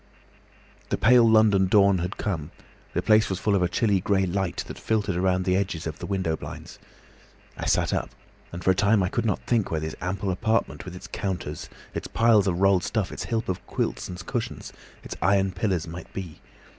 "The 0.89 0.97
pale 0.97 1.29
London 1.29 1.67
dawn 1.67 1.99
had 1.99 2.17
come, 2.17 2.49
the 2.95 3.03
place 3.03 3.29
was 3.29 3.37
full 3.37 3.53
of 3.53 3.61
a 3.61 3.69
chilly 3.69 3.99
grey 3.99 4.25
light 4.25 4.63
that 4.65 4.79
filtered 4.79 5.15
round 5.15 5.45
the 5.45 5.55
edges 5.55 5.85
of 5.85 5.99
the 5.99 6.07
window 6.07 6.35
blinds. 6.35 6.79
I 7.55 7.67
sat 7.67 7.93
up, 7.93 8.09
and 8.51 8.63
for 8.63 8.71
a 8.71 8.73
time 8.75 9.03
I 9.03 9.09
could 9.09 9.27
not 9.27 9.45
think 9.45 9.69
where 9.69 9.79
this 9.79 9.93
ample 10.01 10.31
apartment, 10.31 10.85
with 10.85 10.95
its 10.95 11.05
counters, 11.05 11.69
its 11.93 12.07
piles 12.07 12.47
of 12.47 12.59
rolled 12.59 12.83
stuff, 12.83 13.11
its 13.11 13.25
heap 13.25 13.47
of 13.47 13.63
quilts 13.67 14.07
and 14.09 14.25
cushions, 14.25 14.73
its 15.03 15.15
iron 15.21 15.51
pillars, 15.51 15.87
might 15.87 16.11
be. 16.13 16.41